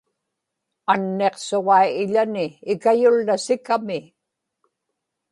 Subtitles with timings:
[0.91, 3.99] anniqsuġai iḷani ikayullasikami